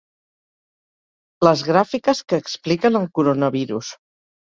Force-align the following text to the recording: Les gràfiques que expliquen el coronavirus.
Les 1.49 1.63
gràfiques 1.69 2.25
que 2.33 2.43
expliquen 2.47 3.01
el 3.05 3.09
coronavirus. 3.21 3.97